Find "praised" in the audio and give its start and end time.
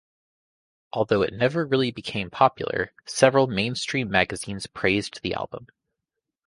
4.65-5.19